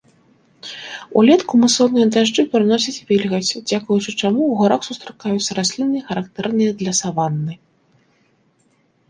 [1.19, 7.53] Улетку мусонныя дажджы прыносяць вільгаць, дзякуючы чаму ў гарах сустракаюцца расліны, характэрныя для саванны.